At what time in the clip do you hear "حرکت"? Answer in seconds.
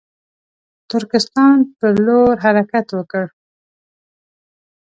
2.43-2.87